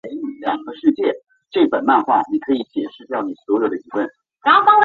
[0.01, 0.01] 曾出任山西大学校
[4.65, 4.73] 长。